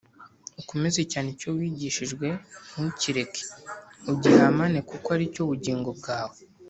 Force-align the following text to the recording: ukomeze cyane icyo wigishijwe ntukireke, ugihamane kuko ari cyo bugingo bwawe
ukomeze 0.61 1.01
cyane 1.11 1.27
icyo 1.35 1.49
wigishijwe 1.57 2.27
ntukireke, 2.71 3.41
ugihamane 4.11 4.79
kuko 4.89 5.07
ari 5.15 5.25
cyo 5.33 5.43
bugingo 5.49 5.89
bwawe 5.99 6.37